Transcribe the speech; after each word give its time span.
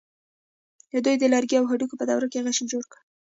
دوی 1.05 1.15
د 1.19 1.23
لرګي 1.33 1.55
او 1.57 1.65
هډوکي 1.71 1.95
په 1.97 2.05
دوره 2.09 2.27
کې 2.31 2.43
غشی 2.45 2.65
جوړ 2.71 2.83
کړ. 2.91 2.99